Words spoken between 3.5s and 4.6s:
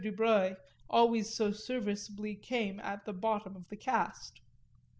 of the cast.